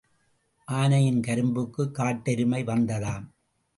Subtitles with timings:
[0.67, 3.25] ஆனையின் கரும்புக்குக் காட்டெருமை வந்ததாம்.